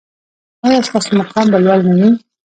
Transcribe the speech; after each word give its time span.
ایا 0.65 0.79
ستاسو 0.87 1.11
مقام 1.19 1.45
به 1.51 1.57
لوړ 1.65 1.79
نه 1.89 1.93
وي؟ 1.99 2.09